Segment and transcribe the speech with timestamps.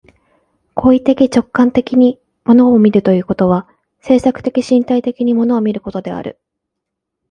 [0.73, 3.67] 行為的直観的に物を見るということは、
[4.01, 6.39] 制作的身体的に物を見ることである。